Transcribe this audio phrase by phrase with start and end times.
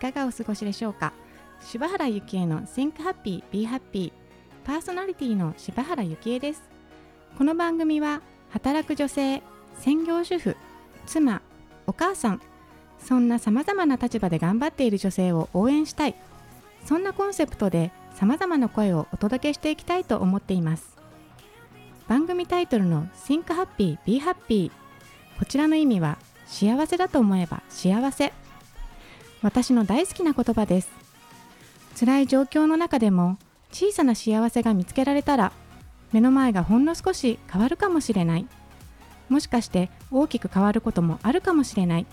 [0.00, 1.12] いかがお過ごしでしょうか？
[1.60, 4.14] 柴原幸恵の Think Happy Be Happy
[4.64, 6.62] パーソナリティの柴原幸恵です。
[7.36, 9.42] この番組は働く女性
[9.78, 10.56] 専業主婦
[11.04, 11.42] 妻
[11.86, 12.40] お母さん
[12.98, 16.14] そんなさまざまな立場で頑張っている女性を応援したい。
[16.86, 20.96] そんなコンセプトでさまざまな声をお届けしていきたいと思っています。
[22.08, 24.72] 番組タイトルの Think Happy Be Happy
[25.38, 28.32] こちらの意味は幸せだと思えば幸せ。
[29.42, 30.90] 私の大好きな言葉です。
[31.98, 33.38] 辛い状況の中でも
[33.72, 35.52] 小さな幸せが見つけられたら
[36.12, 38.46] 目の前がほんの少し変わるかもしれない。
[39.28, 42.06] もしかして大きく変わることもあるかもしれない。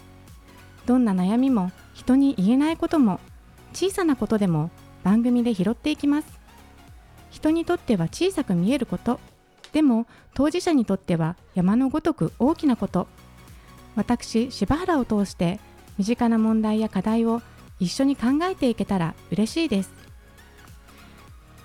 [0.86, 3.20] どんな悩みも人に言えないことも
[3.74, 4.70] 小さなことでも
[5.04, 6.28] 番組で拾っていきます。
[7.30, 9.20] 人にとっては小さく見えること。
[9.74, 13.08] でも当事者にとっては山のごとく大きなこと。
[13.96, 15.60] 私柴原を通して
[15.98, 17.42] 身近な問題や課題を
[17.80, 19.92] 一緒に考えていけたら嬉しいです。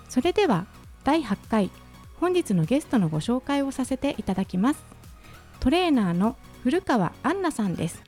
[0.09, 0.67] それでは
[1.03, 1.71] 第8回
[2.19, 4.83] 本日のゲストのご紹介をさせていただきます。
[5.59, 8.01] トレーナーの古川アンナさんです。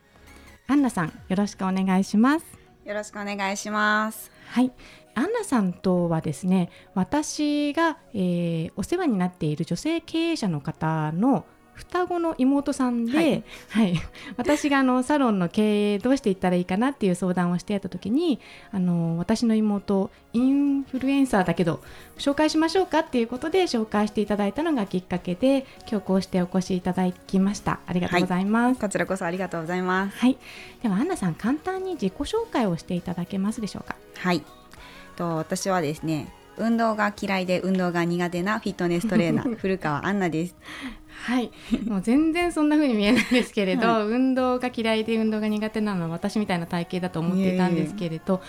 [0.68, 2.46] アンナさんよろしくお願いします。
[2.84, 4.30] よろしくお願いします。
[4.48, 4.72] はい。
[5.14, 13.94] アンナさんとはですね私が、えー、お世話になっている女性経営者の方の双子の妹さんで、はい、はい、
[14.36, 18.40] 私があのサロンの経営どうしていったらいいかなっていう相談をしてやった時に
[18.72, 21.80] あの私の妹インフルエンサーだけど
[22.18, 27.80] 紹介しましょうかっていうことで紹介していただいたのがきっかけで今日こうしてお越しいただきました。
[27.86, 30.18] ありがとうございます、はい、こちらこそありがとうございます。
[30.18, 30.38] はい。
[30.82, 33.96] ではアンナさん簡単に自己紹介をしていただけますでしょうか？
[34.18, 34.42] はい。
[35.16, 40.54] と私はですね運動が嫌いで運動が苦手なフィットネストレーナー 古川アンナです
[41.24, 41.50] はい。
[41.86, 48.40] もう全然そんな風に見えないんですけれど、はい、運動が嫌いで運動が苦手なのは私みたいな体型だと思っていたんですけれど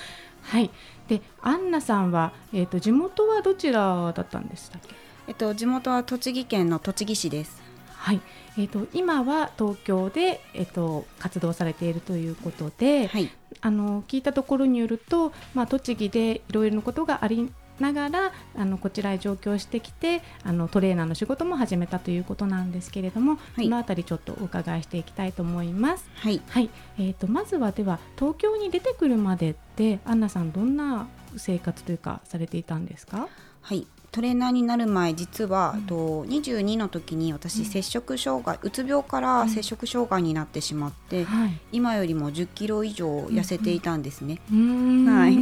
[0.43, 0.69] はい。
[1.07, 4.93] でアンナさんは、えーと、地元はどちらだったんでしたっけ、
[5.27, 7.61] えっと、地元は栃木県の栃木市です。
[7.95, 8.21] はい。
[8.57, 13.29] えーと、今は東京で、えーと、活動されているということで、はい、
[13.61, 26.09] あの聞いたところによると、まあ、栃木でいろいろなことがありながらあのこちらへ上京してきてあのトレーナーの仕事も始めたということなんですけれども、はい、そのあたりちょっとお伺いしていきたいと思います。
[26.15, 33.27] はい、はい、えーと、まずはでは東京に出てくるまでってアンナさんどんな生活というかされていたんですか？
[33.61, 35.95] はいトレーナーになる前実は、うん、と
[36.25, 44.39] 22の時に私、摂食障害うつ病から摂食障害になってしまって、うんはい、今よりも1 0キロ以上痩せていたんですね。
[44.49, 45.37] はい、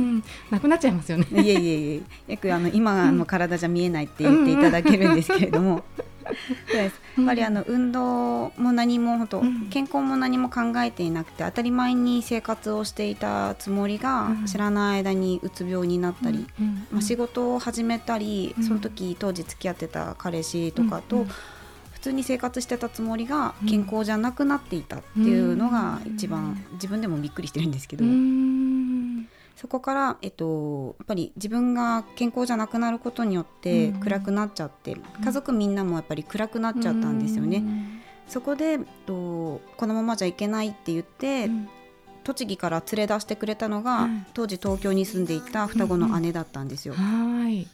[0.52, 1.28] なくなっちゃいますよね。
[1.32, 2.32] いえいえいえ。
[2.34, 5.84] よくあの今の体じゃ見えないって言っていただけるんですけれども。
[6.74, 16.48] やっぱりあの運動も何も本当、健康も何も考えていなくて当たり前に生活をしていたつもりが、知らない間にうつ病になったり、
[16.92, 21.26] まあ、仕事を始めたり、その時当時付き合ってた彼氏とかと、
[21.94, 28.06] 普通に生活してたつもりが健康じゃなくなっていたっていうのが一番自分でもびっくりしてるんですけど。
[29.56, 37.58] そこから、えっと、やっぱり自分が健康じゃなくなることによって暗くなっちゃって、うん、家族みんなもやっぱり暗くなっちゃったんですよね。
[37.58, 41.70] うん、そこで、えっと、このままじゃいけないって言って、うん、
[42.26, 46.94] 栃木から連れ出してくれたのが、当時東京に住んでいた双子の姉だったんですよ。
[46.94, 47.68] はい。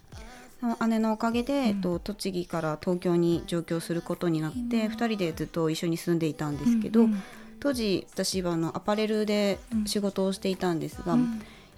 [0.87, 7.07] 姉のおかげで、えっと、栃木から東京に上京することになって、2人でずっと一緒に住んでいたんですけど、
[7.59, 11.17] 当時私はあのアパレルで仕事をしていたんですが、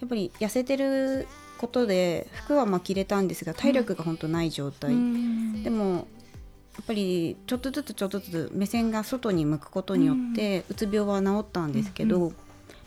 [0.04, 1.28] やっぱり痩せてる
[1.58, 6.08] ことで服はまあ着れたんですが体力が本当ない状態、うん、でも
[6.76, 12.36] やっぱりちょっとずつちょっとずつ目線が外に向くことによってうつ病は治ったんですけど、うん、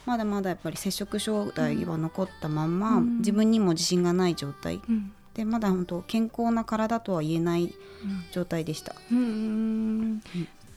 [0.04, 2.78] まだまだやっぱり摂食障害は残ったまん。
[2.78, 4.80] ま、自分にも自信がない状態、
[5.34, 7.72] でまだ本当健康な体とは言えない
[8.32, 8.96] 状態でした。
[9.12, 10.20] うん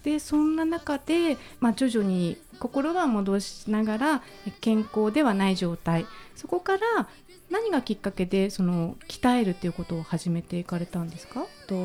[0.04, 4.22] でそんな中で、まあ、徐々に心は戻しながら
[4.62, 6.06] 健康ではない状態。
[6.36, 7.08] そこから
[7.50, 11.46] 何がきっかけでその鍛えるっていうことを始めていかれたんですか？
[11.68, 11.76] と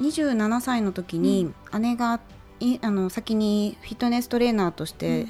[0.00, 2.20] 27歳の時に姉が、
[2.60, 5.26] いあの先にフィットネストレーナーとして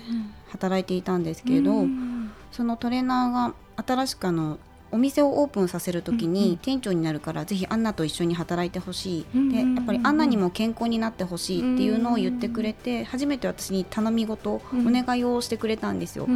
[0.51, 3.55] 働いていたんですけれど、うん、そのトレーナーが
[3.87, 4.59] 新しくあの
[4.91, 16.27] お店をオープンさせる時に店長になるからぜひアンナと一緒に働いてほしい、でやっぱりアンナにも健康になってほしいっていうのを言ってくれて初めて私に頼み事お願いをしてくれたんですよ。
[16.27, 16.35] や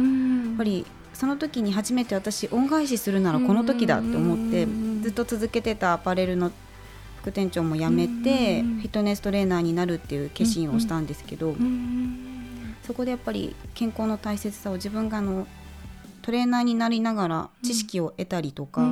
[0.53, 4.67] っぱりその時に初めて私恩返しするならこの時だって思って
[5.03, 6.51] ずっと続けてたアパレルの
[7.21, 11.05] 副店長も辞めてフィットネストレーナーになるっていう決心をしたん。
[11.05, 11.55] ですけど
[12.85, 15.47] そこでやっぱり健康の大切さを自分があの
[16.23, 18.91] トレーナーになりながら知識を得たりとか、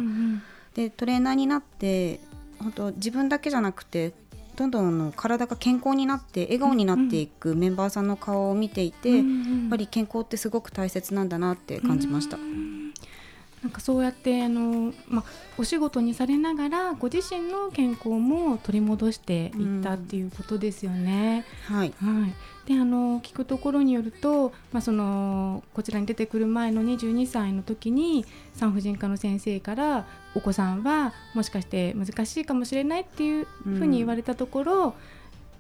[0.76, 2.20] でトレーナーになって
[2.60, 4.14] 本当自分だけじゃなくて
[4.56, 9.24] どんどんの体が健康になって笑顔になっていくメンバーさんの顔を見ていて、やっ
[9.70, 12.38] ぱり健康ってすごく大切なんだなって感じました。
[12.38, 15.24] なんかそうやってあの、まあ、
[15.58, 21.46] お仕事にされながらご自身の健康も取り戻していったっていうことですよね。
[21.70, 22.34] うん、はい、はい、
[22.66, 30.06] であの聞くところによると、まあ、そのこちらに出てくる前の22歳の時に産婦人科の先生から
[30.36, 34.94] お子さんはもしかして難しいかもしれないっていうふうに言われたところ、うん、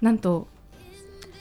[0.01, 0.47] なんと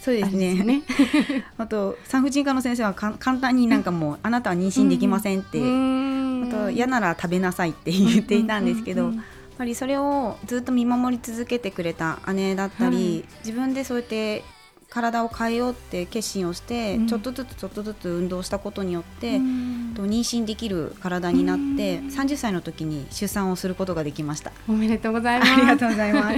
[0.01, 0.55] そうですね。
[0.55, 0.83] ね
[1.59, 9.11] あと産婦人科の先生は簡単になんかもう、あなたは妊娠できませんって、あと嫌なら食べなさいって言っていたんですけど。
[9.11, 14.43] やっぱりそれをずっと見守り続けてくれた姉だったり、はい、自分でそうやって
[14.91, 24.51] 体を変えようって決心をして、うん、ちょっとずつちょっとずつ運動したことによって、うん、と妊娠できる体になって、うん、30歳の時に出産をすることができました。
[24.69, 25.53] おめでとうございます。
[25.53, 26.35] ありがとうございます。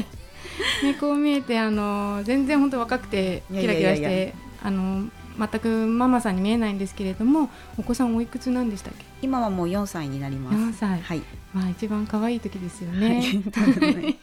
[0.85, 5.09] ね、こう見えてあの全然本当若くてキラキラしてあの
[5.39, 9.05] 全くママさんに見えないんですけれどもお子さんおいくつなんでしたっけ？
[9.23, 10.57] 今はもう4歳になります。
[10.57, 11.23] 4歳、はい、
[11.55, 14.19] まあ一番可愛い時ですよね、はい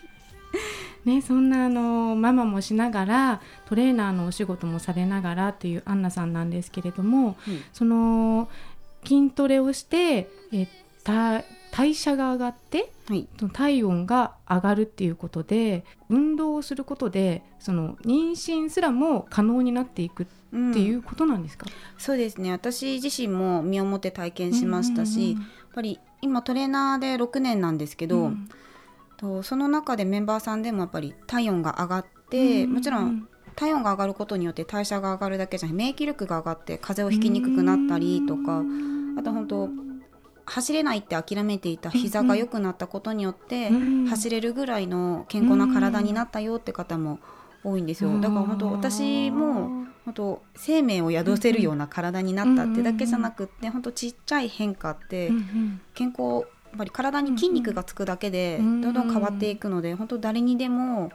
[1.06, 8.50] ね、そんなあのママもしながらトレーナーのお仕事もされながらっていうアンナさんなんですけれども、うん、その
[9.06, 10.68] 筋トレをしてえ
[11.72, 20.26] 代謝が上がって、はい、体温が上がるっていうことで運動をすることでその妊娠すらも可能になっていくっ
[20.74, 22.52] ていうことなんですか、うん、そうですね。
[22.52, 25.42] 私自身も身をもって体験しましたし、やっ
[25.74, 28.50] ぱり今トレーナーで6年なんですけど、うん、
[29.20, 38.64] とその中でメンバーさんでもやっぱり体温が上がって、もちろん体温が上がることによって代謝が上がるだけじゃなく免疫力が上がって風邪をひきにくくなったりとか、
[39.18, 39.70] あと本当
[40.46, 43.70] 走れないって諦めていた膝が良くなったことによって、
[44.10, 47.20] 走れるぐらいの健康な体になったよって方も
[47.64, 48.12] 多いんですよ。
[48.22, 55.30] だから本当私も本当生命を宿せるような体になったってだけじゃなくって本当ちっちゃい変化って
[55.94, 61.12] 健康やっぱり体に筋肉がつくだけでどんどん変わっていくので本当誰にでも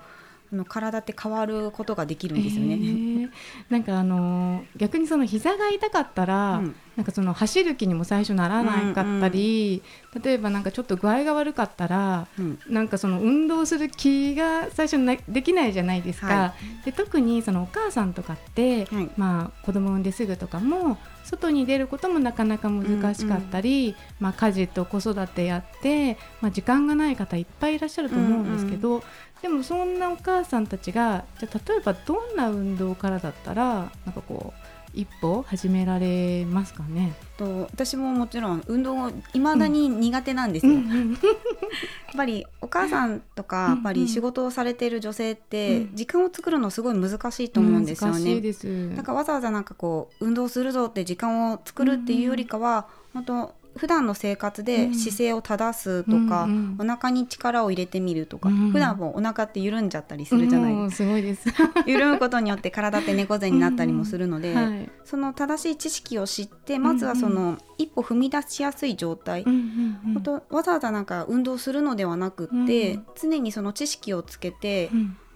[0.53, 2.75] の体って変わることができるんですよね。
[2.75, 3.31] えー、
[3.71, 9.83] なんかあの逆にその膝が痛かったら、うん、なんかその走る気にも最初ならなかったり、
[10.15, 16.27] うんうん、例えばなんかちょっと具合が悪かったら、うん、なんかその運動する気が最初なできないじゃないですか。
[16.27, 29.03] はい、で特にそのお母さんとかって、はい、まあ子供産んですぐとかも外に出ることもなかなか難しかったり、うんうん、まあ、家事と子育てやって、まあ、時間がない方いっぱいいらっしゃると思うんですけど、うんうん、
[29.43, 37.15] でもそんなお母さんたちがじゃ例えばどんな運動からだったらなんかこう一歩始められますかね？
[37.37, 61.49] と私ももちろん運動いまだに苦手なんですよ、うん、 やっぱりお母さんとかやっぱり仕事をされている女性って時間を作るのすごい難しいと思うんですよね、だからわざわざなんかこう運動するぞって時間を作るっていうよりかは、本当普段の生活で姿勢を正すとか、うんうん、お腹に力を入れてみるとか、うん、普段もお腹って緩んじゃったりするじゃないですか、すごいです。
[61.87, 64.57] 緩むことによって体って猫背になったりもするので、うん。
[64.57, 74.91] はい、その正しい知識を知ってまずはその一歩踏み出しやすい状態、うんうん、とわざわざなんか運動するのではなくって、常にその知識をつけて、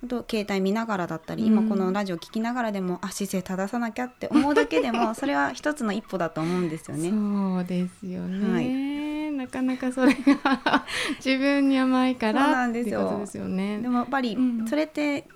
[0.07, 7.11] と携帯見ながらだったり、今このラジオ聞きながらでもあ姿勢正さなきゃって思うだけでも それは一つの一歩だと思うんですよね。
[7.11, 10.85] そうですよね、はい、なかなかそれが
[11.25, 13.19] 自分に甘いからそうなんですよ。
[13.21, 13.81] ですよね。
[13.81, 14.38] でもやっぱり
[14.69, 15.26] それって、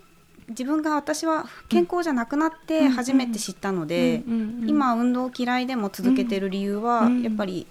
[0.49, 4.23] 自分が私は健康じゃなくなって初めて知ったので、
[4.67, 7.67] 今運動嫌いでも続けてる理由は、やっぱり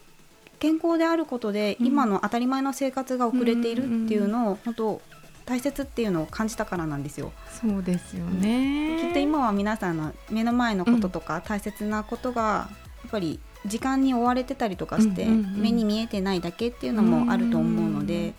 [0.59, 5.01] 健康であることで今の当たり前の生活が遅れているっていうのを本当
[5.45, 7.31] 大切っていうのを感じたからなんですよ。
[7.49, 12.69] そうですよね、きっと今は皆さんの目の前のこととか、大切なことが
[13.03, 18.33] やっぱり時間に追われてたりとかして、目に見えてないだけっていうのもあると思うので。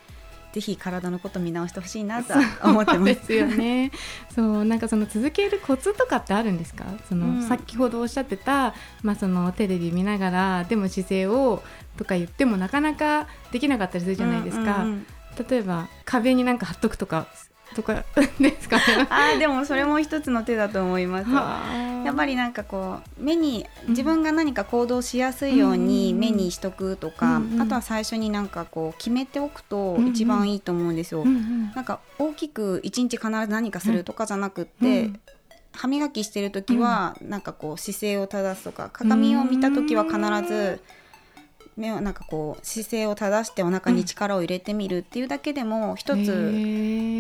[0.53, 3.33] ぜひ体のこと見直してほしいなと思ってます。
[3.33, 3.91] よね。
[4.35, 6.85] そうなんかその続けるコツとかってあるんですか？
[7.09, 11.63] その、うん、先ほどおっしゃってたまあそのテレビ見ながらでも姿勢を
[11.97, 14.83] とか言ってもなかなかできなかったりするじゃないですか。
[14.83, 15.07] うんうんうん
[15.49, 17.27] 例えば壁になんか貼っとくとか
[17.75, 18.05] とか
[18.39, 21.31] ですか、ね、あでもそれも一つの手だと思います。
[21.31, 35.21] やっぱりなんかこう目に自分が何か行動しやすいように目にしとくとか、うんうん、あとは最初になんかこう決めておくと一番いいと思うんですよ、うんうん、なんか大きく一日必ず何かするとかじゃなくって、うん。
[35.75, 40.81] 歯磨きしてる時はなんかこう姿勢を正すとか鏡を見た時は必ず
[41.77, 46.31] 目をなんかこう姿勢を正してお腹に力を入れてみるっていうだけでも一つ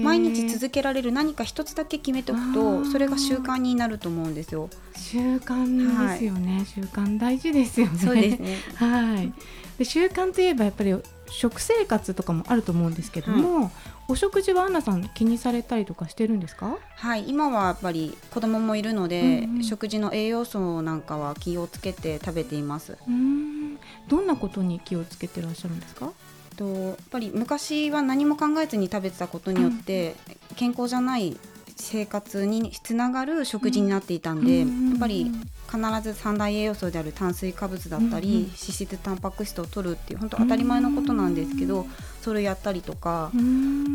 [0.05, 4.69] 毎日続けられる何か一つだけ決めておくとそれが習慣になると思うんですよ。
[4.95, 7.99] 習慣ですよね、はい、習慣大事ですよね。
[7.99, 8.57] そうですね。
[8.77, 9.33] はい。
[9.79, 10.95] で習慣といえばやっぱり
[11.29, 13.71] 食生活とかもあると思うんですけども、はい、
[14.09, 16.77] お食事はアンナさん気にされたりとかしてるんですか？
[16.97, 17.25] はい。
[17.27, 22.99] 今はやっぱり子供もいるので、うんうん、食事の栄養素なんかは気をつけて食べています。
[23.09, 23.62] うん
[24.09, 26.13] どんなことに気をつけてらっしゃるんですか？
[26.57, 30.15] とやっぱり昔は何も考えずに食べてたことによって、
[30.57, 31.37] 健康じゃない
[31.77, 35.31] 生活につながる食事になっていたんで、やっぱり
[35.71, 41.87] 必ず三大栄養素である炭水化物だったり、脂質タンパク質を取るっていう本当当たり前のことなんですけど、
[42.21, 43.41] それをやったりとか、や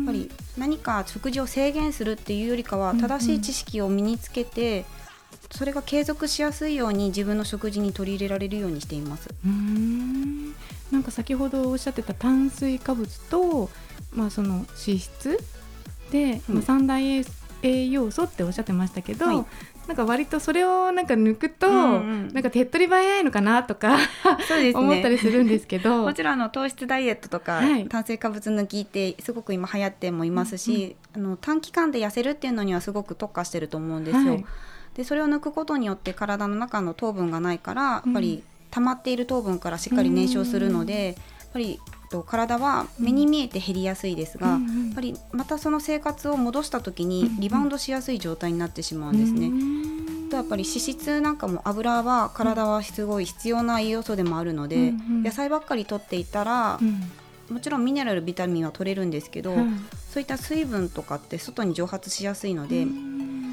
[0.02, 4.84] っぱり何か食事を制限するっていうよりかは正しい知識を身につけて、
[5.50, 9.28] それが継続しやすいように自分の食事に取り入れられるようにしています。
[9.44, 10.54] うん。
[10.90, 13.70] なんか先ほどおっしゃってた炭水化物と、
[14.12, 15.38] まあ、その脂質
[16.10, 17.24] で、うん、まあ、三大栄
[17.62, 19.46] 栄養素っておっしゃってましたけど、はい、
[19.88, 23.98] なんか割とそれをなんか抜くと、うんうん、なんか手っ取り早いのかなとか
[24.46, 26.02] そうです、ね、思ったりするんですけど。
[26.04, 34.32] もちろんあの糖質ダイエットとか、はい、炭水化物抜きってすごく今流行ってもいますし、うんうん、あの短期間で痩せるっていうのにはすごく特化してると思うんですよ。
[34.32, 34.44] はい、
[34.98, 41.16] でそれを抜くことによって体の中の糖分がないからやっぱり溜まっている糖分からしっかり燃焼するので、やっ
[41.52, 49.50] ぱりと体は目に見えて減りやすいですが、うん、やっぱりまたその生活を戻した時にリバウンドしやすい状態になってしまうんですね。
[50.30, 56.78] とやっぱり脂質なんかも油は体はすごい必要な栄養素でもあるので、野菜ばっかり取っていたら、
[57.48, 59.54] もちろんミネラルビタミンは取れるんですけど、
[60.10, 62.86] そういった水分とかって外に蒸発しやすいので、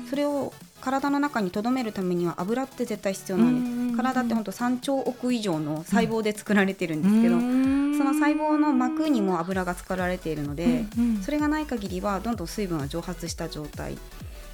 [0.10, 0.52] それを
[0.86, 3.98] 体の中に留めるためには油って絶対必要なんです。
[3.98, 10.86] 体って本当3兆億以上の細胞で作られてるんですけど、その細胞の膜にも油が作られているので、
[11.24, 13.98] それがない限りはどんどん水分が蒸発した状態っ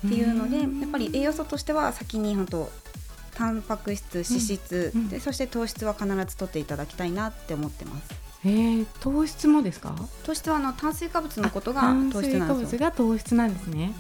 [0.02, 2.72] ていうのでやっぱり栄養素としては先に本当
[3.36, 8.10] タンパク質脂質、でそして糖質は必ず取っていただきたいなって思ってます。
[8.46, 9.94] えー、糖質もですか？
[10.24, 12.80] 糖質はあの炭水化物のことが糖質なんですよ。
[12.80, 13.94] が糖質なんですね。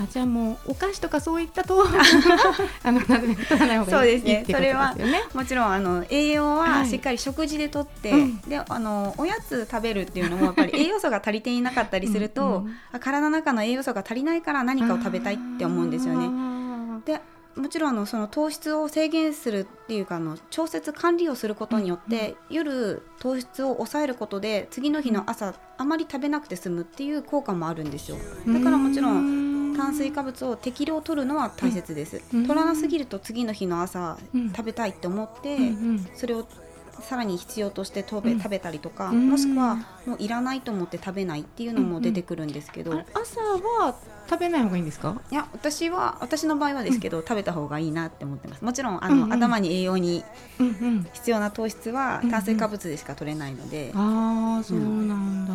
[0.00, 1.84] あじゃあもうお菓子とかそういったと
[2.84, 4.94] あのなるべく取らない方がいいそうですね、ね、それは
[5.34, 16.28] もちろんあの栄養はしっかり食事でとって、はい、であのおやつ食べるっていうのもやっぱり 栄養素が足りていなかったりするとうん、体の中の栄養素が足りないから何かを食べたいって思うんですよね。
[17.04, 17.20] で
[17.58, 28.16] もちろんあのその糖質を制限するっていうかあの調節管理をすることによって、うん、夜糖質を抑えることで次の日の朝あまり食べなくて済むっていう効果もあるんですよ。
[28.46, 34.18] だからもちろん炭水化物を適量取るのは大切です、取らなすぎると次の日の朝、
[34.56, 35.56] 食べたいって思って、
[36.14, 36.48] それを
[37.00, 39.76] さらに必要として食べ,、食べたりとか、もしくは
[40.06, 43.94] もういらないと思って食べないっていうのも出てくるんですけど、朝は
[44.28, 45.20] 食べない方がいいんですか？
[45.30, 48.64] いや私は私の場合はですけど、食べた方がいいなって思ってます。
[48.64, 50.24] もちろんあの、頭に栄養に
[51.14, 55.54] 必要な糖質は炭水化物でしか取れないので、ああそうなんだ、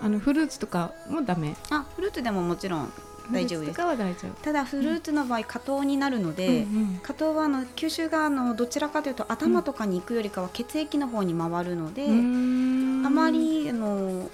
[0.00, 1.56] あのフルーツとかもダメ？
[1.70, 2.92] あフルーツでももちろん
[3.30, 4.26] 大丈夫です。
[4.42, 14.30] ただフルーツの場合果糖になるので、うん、果糖はあの吸収があのどちらかというと頭とかに行くよりかは血液の方に回るので、うん、あまりあの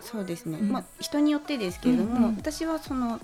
[0.00, 3.20] そうですね、うん、まあ、人によってですけれども、うんうん、私はその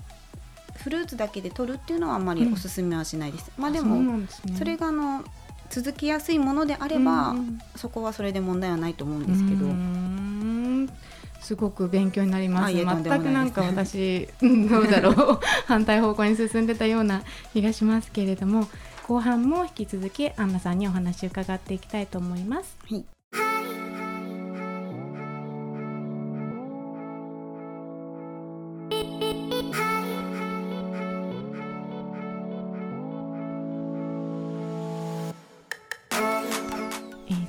[0.77, 3.51] フルーツだけで取るっていうのはあんまりおすすめはしないです。
[3.57, 5.25] まあでも、ね、それがあの
[5.69, 9.65] 続きやすいものであれば、うんうん、そこはそれで問題はないと思うんですけど。
[11.41, 12.73] すごく勉強になります。
[12.73, 18.67] 全くなんか私 どうだろう 反対方向に進んでたような気がしますけれども、
[19.07, 22.77] 後半も引き続きアンナさんにお話を伺っていきたいと思います。
[22.89, 23.05] はい。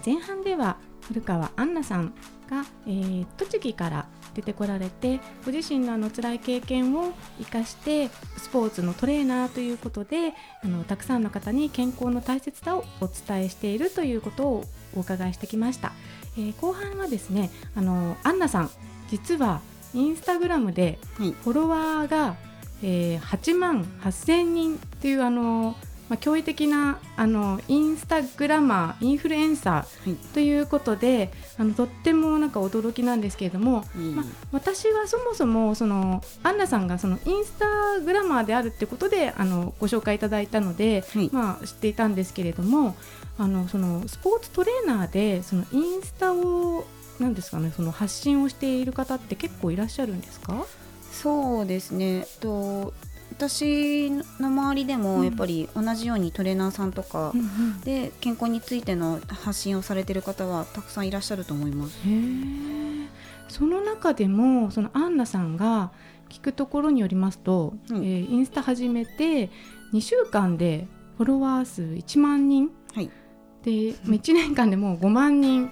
[0.04, 2.14] 前半では古川アンナさん
[2.50, 14.64] が、えー、栃木から出てこられてご自身のあの辛い経験を生かしてスポーツのトレーナーということであのたくさんの方に健康の大切さをお伝えしているということを
[14.94, 15.92] お伺いしてきました、
[16.36, 18.70] えー、後半はですねあのアンナさん
[19.08, 19.60] 実は
[19.94, 22.36] インスタグラムでフォロワーが、は
[22.82, 25.74] い、えー、8万8000人っていうあの
[26.10, 42.96] まあ、驚異的なあのインスタグラマーインフルエンサーということで、はい、あのとってもなんか驚きなんですけれども、まあ、私はそもそもそのアンナさんがそのインスタグラマーであるってことであのご紹介いただいたので、はい、まあ、知っていたんですけれども
[43.38, 46.84] あのそのスポーツトレーナーでそのインスタを
[47.20, 50.66] なんですかねその発信をしている方って結構いらっしゃるんですか？
[51.12, 52.26] そうですね。
[52.40, 52.94] と
[53.40, 57.32] 私の周りでもやっぱり同じようにトレーナーさんとか
[57.84, 61.98] で健康についての発信をされてる方はたくさんいらっしゃると思います。
[63.48, 65.90] その中でもそのアンナさんが
[66.28, 69.50] 聞くところによりますと、うん、えー、インスタ始めて
[69.94, 73.10] 2週間でフォロワー数1万人、はい、
[73.62, 75.70] で1年間でもう5万人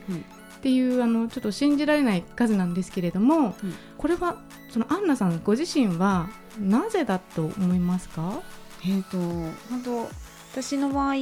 [0.58, 4.36] っていうあのちょっと信じられない数なんですけれども、うん、これは
[4.70, 8.42] そのアンナさんご自身はなぜだと思いますか？
[8.84, 10.08] えっ、と本当
[10.52, 11.14] 私の場合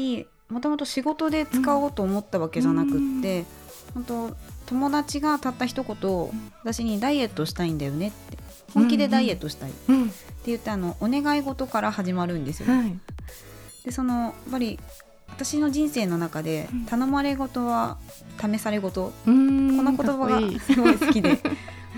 [0.49, 3.45] もともと仕事で使おうと思ったわけじゃなくって、
[3.95, 6.31] うん、本当友達がたった一言、
[6.65, 8.39] 私にダイエットしたいんだよねって
[8.73, 9.71] 本気でダイエットしたい。
[9.71, 9.83] って
[10.47, 12.99] 言って、あのお願い事から始まるんですよ、はい、
[13.85, 14.79] でそのやっぱり
[15.29, 17.99] 私の人生の中で頼まれ事は
[18.41, 21.29] 試され事、この言葉がすごい好きで。
[21.31, 21.39] やっ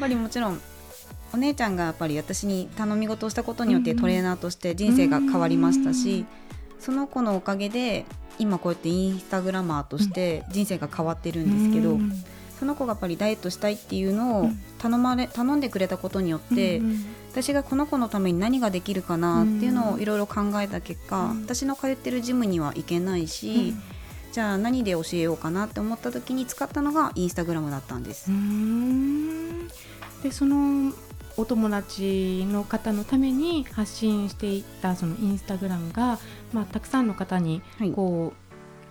[0.00, 0.60] ぱりもちろん
[1.32, 6.24] お姉ちゃんがやっぱり私に頼み事をしたことによってトレーナーとして人生が変わりましたし、
[6.78, 8.06] その子のおかげで
[8.38, 11.98] 今こうやってインスタグラマーとして人生が変わってるんですけど、
[12.58, 16.82] その子がやっぱりダイエットしたいっていうのを頼まれ頼んでくれたことによって、
[17.30, 23.74] 私がこの子のために何ができるかなっていうのをいろいろ考えた結果、私の通ってるジムには行けないし、
[24.32, 28.30] じゃあ何で教えようかなって思った時に使ったのがインスタグラムだったんです。
[30.22, 30.92] でその
[31.36, 36.18] お友達の方のために発信していったそのインスタグラムが、
[36.52, 37.62] まあ、たくさんの方に
[37.94, 38.47] こう、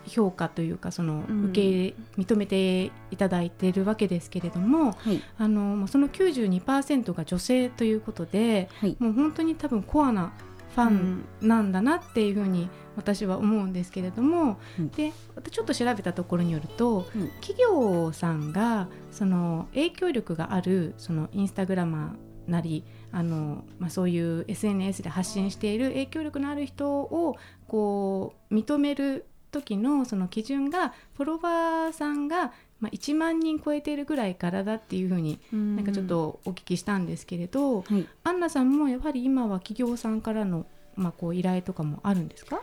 [0.07, 10.33] 評価というかその受け認めていただいているわけですけれども、はい、あのその92%が女性ということで、はい、もう本当に多分コアな
[10.75, 15.11] ファンなんだなっていうふうに私は思うんですけれども、うん、で
[15.51, 42.61] ちょっと調べたところによると、うん、企業さんがその影響力があるそのインスタグラマーなりあの、まあ、そういう SNS で発信している影響力のある人をこう認める時のその基準がフォロワーさんが、まあ、1万人超えているぐらいからだっていうふうになんかちょっとお聞きしたんですけれど、はい、アンナさんもやはり今は企業さんからの、まあ、こう依頼とかもあるんですか？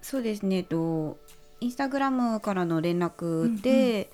[0.00, 0.62] そうですね。
[0.64, 1.18] と
[1.60, 4.10] インスタグラムからの連絡で、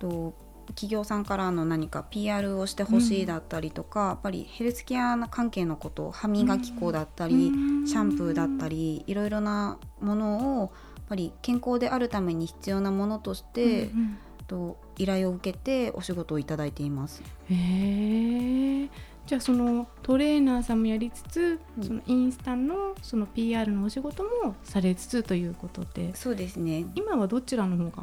[0.00, 0.34] うんうん、と
[0.68, 10.72] 企業さんからの何か PR をしてほしいだったりとか、うん、やっぱりヘルスケア関係のこと歯磨き粉だったり、うん、シャンプーだったりいろいろなものを
[11.08, 17.22] ぱり健康であるために必要なものとして、うん、と依頼を受けてお仕事をいただいています。
[17.50, 18.88] へ
[19.24, 26.14] じゃあそのトレーナーさんもやりつつ、そのインスタのその PR のお仕事もされつつということで。
[26.16, 26.86] そうですね。
[26.96, 28.02] 今はどちらの方が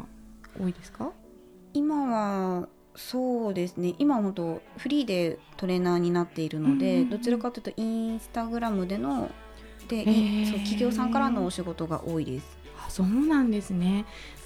[0.60, 1.12] 多いですか？
[1.74, 3.96] 今はそうですね。
[4.00, 9.30] 今本当フリーでトレーナーになっているので、うん、どちらかというとインスタグラムでの
[9.90, 10.06] で、
[10.46, 12.59] そう企業さんからのお仕事が多いです。
[12.90, 14.06] あそうなんですね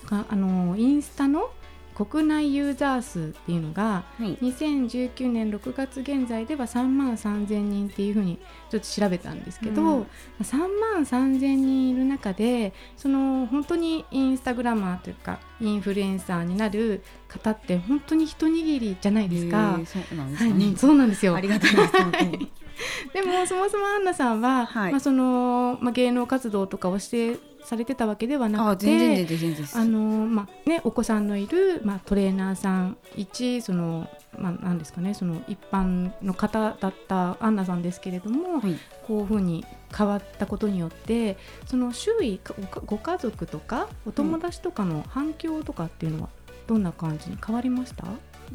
[0.10, 1.52] あのインスタの
[1.94, 10.08] 国内ユーザー数っていうのが、はい、2019年6月現在では3万3000人っていうふうにちょっと調べたんですけど、うん、
[10.42, 19.80] 3万3000人いる中でその本当にインスタグラマーというかインフルエンサーになる方って本当に一握りじゃないですか。
[19.86, 21.36] そうなんですね、はい、そうなんですよ。
[21.36, 21.94] ありがたいです。
[23.14, 29.28] でもそもそもアンナさんは、はい、まあそのまあ芸能活動とかをしてされてたわけではなくて
[29.74, 42.40] あの、まあね、お子さんのいる、まあ、トレーナーさん一その、まあ、なんですかねその一般の方だったアンナさんですけれども、はい、こういうふうに変わったことによってその周囲
[42.86, 46.30] ご家族とかお友達とかの反響とかっていうのは
[46.68, 48.06] どんな感じに変わりました、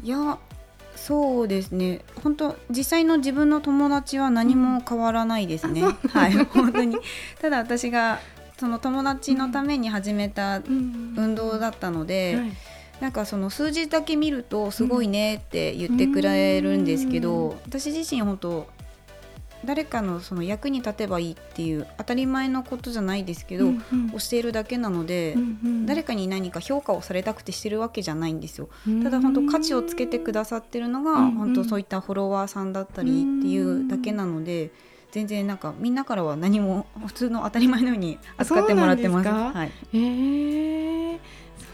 [0.01, 0.39] いや
[0.95, 2.01] そうですね。
[2.23, 5.87] 本当実際の自分の友達は何も変わらないですね、う。
[5.87, 6.33] ん、はい。
[6.33, 6.97] 本当に。
[7.41, 8.19] ただ私が
[8.59, 12.51] その友達のために始めた運動だったので、うんはい、
[12.99, 18.67] なんかその数字だけ見るとすごいねって言ってくれるんですけど、私自身本当
[19.65, 28.69] 誰かのその役に立てばいいっていう当たり前のことじゃないですけど、うんうん、教えるだけなので、うんうん、誰かに何か評価をされたくてしてるわけじゃないんですよ。
[29.03, 34.71] ただ本当価値をつけてくださってるのが、うんうん、本当そういったフォロワーさんだったりっていうだけなので。
[35.11, 39.29] 全然なんかみんなからは何も普通の当たり前のように扱ってもらってます。
[39.29, 41.19] はい、えー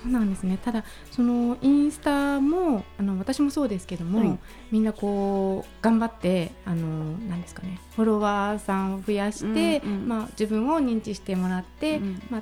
[0.06, 0.60] そうなんですね。
[0.64, 4.40] ただそのインスタもあの私もそうですけども、はい。
[4.72, 10.08] みんなこう頑張ってあのなんですかねフォロワーさんを増やして、うんうん。
[10.08, 12.22] まあ、自分を認知してもらって、うん。
[12.30, 12.42] まあ、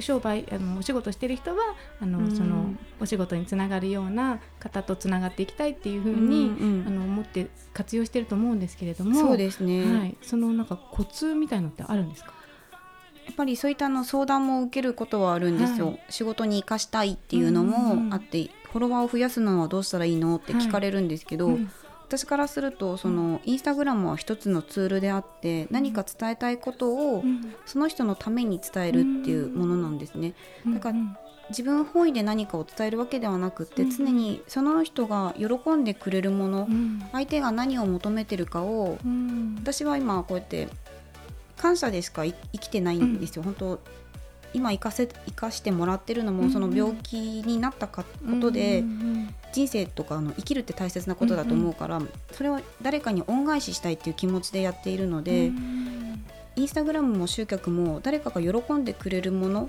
[0.00, 2.36] 商売あのお仕事してる人はあの、うん。
[2.36, 12.32] そのお仕事につながるような方とつながっていきたいっていうふうに、うんうんあの思って活用してると思うんですけれどもそうですね、はい、そのなんかコツみたいのってあるんですか？
[13.26, 16.00] やっぱりそういったあの相談も受けることはあるんですよ、はい。
[16.10, 21.70] 仕事に生かしたいっていうのうんうんもあって、フォロワーを増やすのはどうしたらいいのって聞かれるんですけど、うん
[22.16, 27.54] 私からするとそのインスタグラムは一つのツールであって何か伝えたいことをうん。
[27.66, 30.34] その人のために伝えるっていうものなんですね。
[30.66, 31.16] だからうん。
[31.50, 33.90] 自分本位で何かを伝えるわけではなくってうん。
[33.90, 37.02] 常にその人が喜んでくれるものうん。
[37.12, 39.56] 相手が何を求めてるかをうん。
[39.58, 40.68] 私は今こうやって
[41.56, 43.80] 感謝でしかい生きてないんですよ、本当
[44.54, 48.08] 今生かせ生かしてもらってるのもその病気になったかこ
[48.40, 56.24] とで、うん人生とかあの生きるって大切なことだと思うから、それを誰かに恩返ししたいっていう気持ちでやっているので、うん
[56.56, 59.68] インスタグラムも集客も誰かが喜んでくれるもの、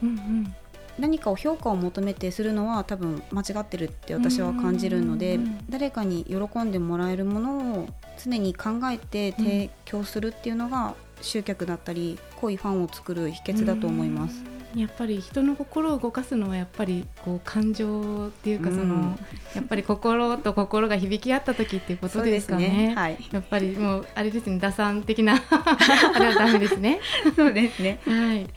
[1.00, 5.60] 何かを評価を求めてするのは多分間違ってるって私は感じるので、うん。
[5.70, 7.88] 誰かに喜んでもらえるものを
[8.24, 14.44] 常に考えて提供するっていうのが集客だったり濃いファンを作る秘訣だと思います。
[14.48, 19.20] うんやっぱり人の心を動かすのはやっぱりこう感情っていうかその、うん
[19.56, 22.94] やっぱり心と心が響き合った時っていうことですかね。
[22.94, 27.00] はい、やっぱりもうあれですね打算的な あれはダメですね。
[27.38, 28.02] そうですね。
[28.06, 28.48] はい。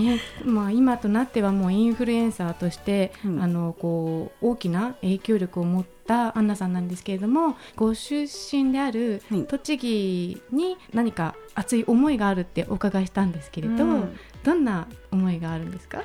[0.00, 9.44] ね、まあ今となってはもうインフルエンサーとして、うんあのこう大きな影響力を持ったアンナさんなんですけれども、ご出身であるはい。
[9.44, 14.18] 栃木に何か熱い思いがあるってお伺いしたんですけれど、うん。
[14.42, 16.02] どんな思いがあるんですか？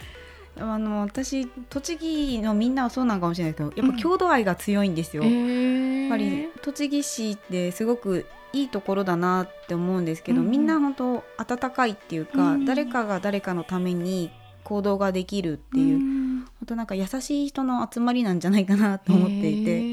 [0.60, 5.24] あの私栃木のみんなはそうなのかもしれないですけどやっぱ郷土愛が強いんですよ。
[5.26, 10.52] えやっぱり栃木市ってすごくいいところだなって思うんですけど、うんうん。
[10.52, 12.66] みんな本当温かいっていうか、うん。
[12.66, 14.30] 誰かが誰かのために
[14.64, 19.90] 行動ができるっていう、本当なんか優しい人の集まりなんじゃないかなと思っていて。
[19.90, 19.93] や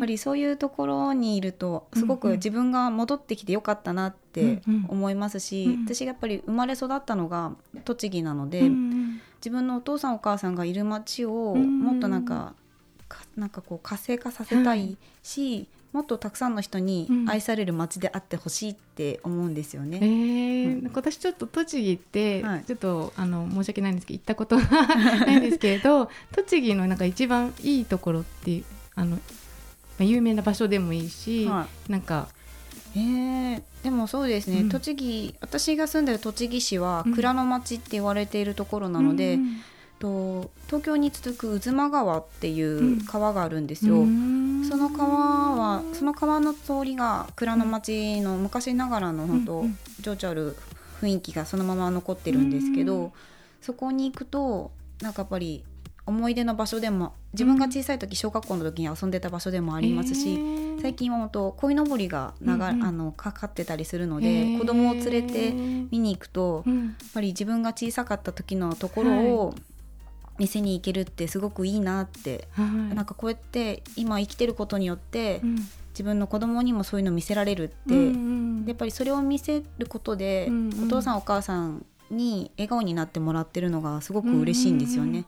[0.00, 2.18] ぱりそういうところにいるとすごうんうん。
[2.20, 4.86] く自分が戻ってきてよかったなってうんうん。
[4.88, 7.52] 思いますし、うん私がやっぱり生まれ育ったのが
[7.84, 12.54] 栃木なので、うん自分のお父さんお母さんがいる町をうんもっとなんか,、
[13.08, 19.98] かなんかこう活性化させたいし、もっとたくさんの人に愛される町であってほしいって思うんですよえね。
[19.98, 20.90] ーうん。
[20.94, 22.64] 私ちょっと栃木って、はい。
[22.64, 24.64] ちょっとあの申し訳ないんですけど行ったことが
[25.26, 29.18] ないんですけれど栃木のなんか一番いいところっていうあの、ま
[30.04, 31.92] あ、有名な場所でもいいし、はい。
[31.92, 32.28] なんか
[32.94, 33.62] えー。
[33.82, 34.68] でもそうですね、うん。
[34.68, 37.14] 栃木私が住んでる栃木市はうん。
[37.14, 39.60] 蔵の町って言われているところなので、うん。
[39.98, 43.96] と東京に続く渦間川っていう川があるんですよ。
[43.96, 44.64] うん。
[44.68, 49.64] その川はその川の通りが蔵の町の昔ながらの本当、
[50.00, 50.56] 情緒ある
[51.00, 53.12] 雰囲気がそのまま残ってるんですけど、うん。
[53.60, 55.64] そこに行くとなんかやっぱり
[56.10, 62.84] 思い出の場所でも自分が小さい時小学校の時に遊んでた場所でもありますし、えー最近は本当鯉のぼりが流、うんうん。
[62.84, 64.58] あのかかってたりするのえで、ー。
[64.58, 69.54] 子供を連れて見に行くと、やっうんぱり自分が小さかった時のところを
[70.38, 72.94] 店に行けるってすごくいいなって、はい。
[72.94, 75.56] なんかこうやって今生きてることによって、うん。
[75.90, 78.00] 自分の子供にもそういうの見せられるって、うんう
[78.60, 78.64] ん。
[78.64, 80.84] でやっぱりそれを見せることで、うんうん。
[80.86, 85.26] お父さんお母さんに笑顔になってもらってるのがすごく嬉しいんですよね。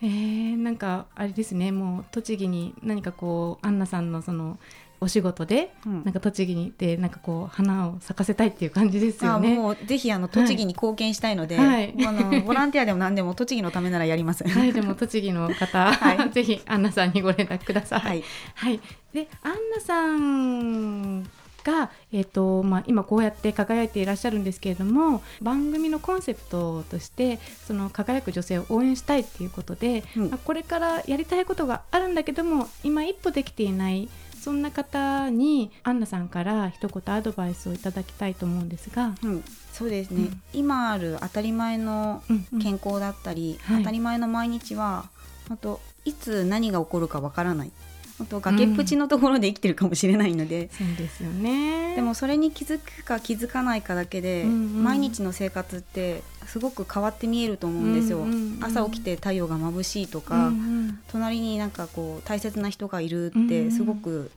[0.00, 4.58] えー、なんかあれですねもう栃木に何かこうアンナさんのその
[5.00, 9.54] お仕事でうんなんか栃木に行ってなんかこう花を咲かせたいっていう感じですよあね。
[9.54, 14.46] もうぜひあの栃木に貢献したいので、はいあの ボランティアでも何でも栃木のためならやります。
[14.46, 18.00] はい、でも栃木の方、 はい ぜひアンナさんにご連絡ください。
[18.00, 18.80] はい、はい、
[19.12, 21.24] でアンナさん
[21.64, 30.30] が、えーとまあ、今こうやって輝いていらっしゃるんですけれども番組のコンセプトとしてその輝く女性を応援したいっていうことで、うん。
[30.30, 34.08] まあこれからやりたいことがあるんだけども今一歩できていない
[34.40, 39.14] そんな方にアンナさんから一言アドバイスをいただきたいと思うんですが。
[39.22, 40.42] うん、そうですね、うん。
[40.52, 42.58] 今ある当たり前のうんうん。
[42.60, 43.78] 健康だったり、はい。
[43.78, 45.08] 当たり前の毎日は
[45.48, 47.72] 本当いつ何が起こるかわからない
[48.18, 51.94] 本当崖っぷちのところで生きてるかもしれないので、そうですよね。
[51.94, 54.84] でもそれに気づくか気づかないかだけで、うんうん。
[54.84, 61.00] 毎日の生活ってすごく変わって見えると思うんですよ、うんうんうん朝起きて太陽が眩しいとうか、んうん。
[61.08, 64.30] 隣になんかこう大切な人がいるっうんうんてすごく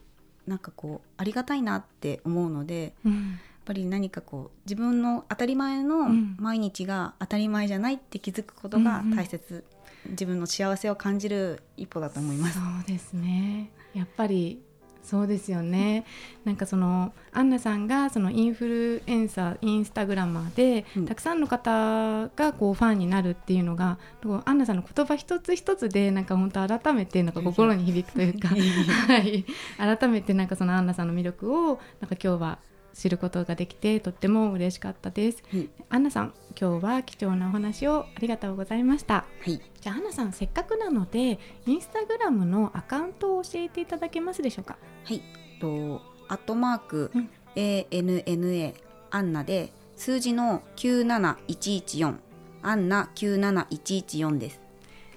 [0.46, 3.38] なんかこうありがたいなって思うのでうん。
[3.64, 6.36] ぱり何かこう自分の当たり前のうん。
[6.38, 9.16] 毎日が当たり前じゃないって気づくことがうんうん。
[9.16, 9.64] 大切、
[10.10, 12.54] 自分の幸せを感じる一歩だと思います。
[12.54, 12.60] そ。
[12.60, 13.70] うですね。
[13.94, 14.60] やっぱり
[15.02, 16.04] そうですよね。
[16.44, 21.06] なんかそのアンナさんがそのインフルエンサーインスタグラマーで、うん。
[21.06, 23.98] たくさんの方がこうファンになるっていうのが
[24.44, 29.44] アンナさんの言葉一つ一つでなんか本当改めてなんか心に響くというか、 はい、
[29.76, 32.58] 改めてなんかそのアンナさんの魅力をなんか今日は
[32.94, 35.42] 知ることができてとっても嬉しかったです。
[35.50, 39.14] はいアンナさん今日は貴重なお話をありがとうございました。
[39.14, 44.78] はいじゃあ、アンナさん、せっかくなので、インスタグラムのアカウントを教えていただけますでしょうか？
[45.04, 45.22] はい、
[45.60, 48.74] とアットマーク、うん ANNA
[49.10, 52.16] アンナで数字の97114
[52.62, 54.60] アンナ97114です。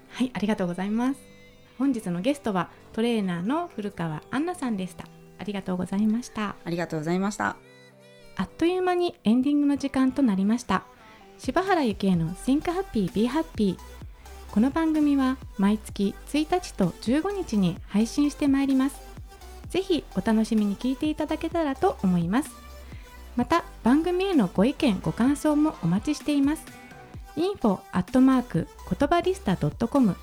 [0.10, 1.20] はい、ありがとうございます。
[1.78, 5.06] 本日のゲストはトレーナーの古川アンナさんでした。
[5.38, 6.56] ありがとうございました。
[6.64, 7.56] ありがとうございました。
[8.38, 10.84] あっという間にエンディングの時間となりました。
[11.38, 13.78] 柴原幸恵の Think Happy Be Happy
[14.52, 19.02] この番組は毎月1日と15日に配信してまいります。
[19.70, 22.52] ぜひお楽しみに聞いていただけたらと思います。
[23.36, 26.64] また番組へのご意見ご感想もお待ちしています。
[27.36, 30.16] info アットマーク言葉リスタ .com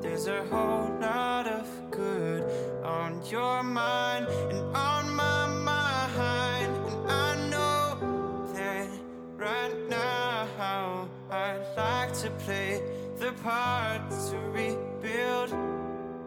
[0.02, 2.44] There's a whole lot of good
[2.84, 6.68] on your mind and on my mind.
[6.90, 7.96] And I know
[8.52, 8.86] that
[9.38, 12.82] right now I'd like to play
[13.18, 15.54] the part to rebuild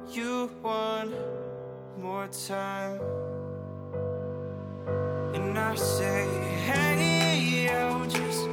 [0.10, 1.14] you one
[2.06, 3.02] more time.
[5.34, 6.28] And I say,
[6.68, 8.45] hey, yo, just